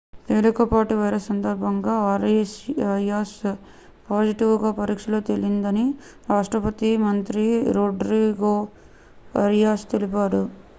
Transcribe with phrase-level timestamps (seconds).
[0.27, 3.35] తేలికపాటి వైరస్ సందర్భంలో Arias
[4.07, 5.85] positive గా పరీక్షలో తేలిందని
[6.31, 7.45] రాష్ట్రపతి మంత్రి
[7.77, 8.55] రోడ్రిగో
[9.43, 10.43] అరియాస్ తెలిపారు